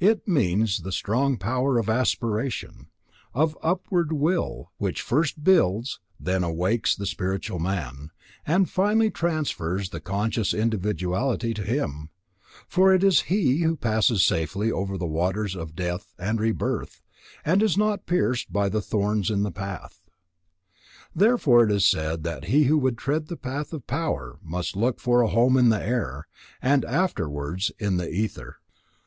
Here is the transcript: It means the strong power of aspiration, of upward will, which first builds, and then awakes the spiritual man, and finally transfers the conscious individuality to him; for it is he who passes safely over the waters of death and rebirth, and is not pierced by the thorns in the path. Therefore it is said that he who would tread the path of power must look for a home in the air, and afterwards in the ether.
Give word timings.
It 0.00 0.28
means 0.28 0.82
the 0.82 0.92
strong 0.92 1.38
power 1.38 1.78
of 1.78 1.88
aspiration, 1.88 2.88
of 3.32 3.56
upward 3.62 4.12
will, 4.12 4.70
which 4.76 5.00
first 5.00 5.42
builds, 5.42 5.98
and 6.18 6.26
then 6.26 6.44
awakes 6.44 6.94
the 6.94 7.06
spiritual 7.06 7.58
man, 7.58 8.10
and 8.46 8.68
finally 8.68 9.10
transfers 9.10 9.88
the 9.88 9.98
conscious 9.98 10.52
individuality 10.52 11.54
to 11.54 11.62
him; 11.62 12.10
for 12.68 12.92
it 12.92 13.02
is 13.02 13.22
he 13.32 13.62
who 13.62 13.74
passes 13.74 14.26
safely 14.26 14.70
over 14.70 14.98
the 14.98 15.06
waters 15.06 15.56
of 15.56 15.74
death 15.74 16.12
and 16.18 16.38
rebirth, 16.38 17.00
and 17.42 17.62
is 17.62 17.78
not 17.78 18.04
pierced 18.04 18.52
by 18.52 18.68
the 18.68 18.82
thorns 18.82 19.30
in 19.30 19.42
the 19.42 19.50
path. 19.50 20.02
Therefore 21.16 21.64
it 21.64 21.72
is 21.72 21.86
said 21.86 22.24
that 22.24 22.44
he 22.44 22.64
who 22.64 22.76
would 22.76 22.98
tread 22.98 23.28
the 23.28 23.38
path 23.38 23.72
of 23.72 23.86
power 23.86 24.38
must 24.42 24.76
look 24.76 25.00
for 25.00 25.22
a 25.22 25.28
home 25.28 25.56
in 25.56 25.70
the 25.70 25.82
air, 25.82 26.26
and 26.60 26.84
afterwards 26.84 27.72
in 27.78 27.96
the 27.96 28.10
ether. 28.10 28.58